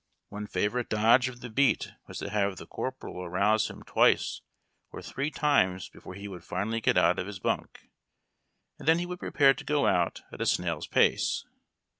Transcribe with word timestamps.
One 0.29 0.47
favorite 0.47 0.89
dodge 0.89 1.29
of 1.29 1.41
the 1.41 1.49
beat 1.51 1.91
was 2.07 2.17
to 2.17 2.31
have 2.31 2.57
the 2.57 2.65
corporal 2.65 3.23
arouse 3.23 3.69
him 3.69 3.83
twice 3.83 4.41
or 4.91 4.99
three 5.03 5.29
times 5.29 5.89
before 5.89 6.15
he 6.15 6.27
would 6.27 6.43
finally 6.43 6.81
get 6.81 6.97
out 6.97 7.19
of 7.19 7.27
his 7.27 7.37
bunk; 7.37 7.87
and 8.79 8.87
then 8.87 8.97
he 8.97 9.05
would 9.05 9.19
prepare 9.19 9.53
to 9.53 9.63
go 9.63 9.85
out 9.85 10.23
at 10.31 10.41
a 10.41 10.47
snail's 10.47 10.87
pace. 10.87 11.45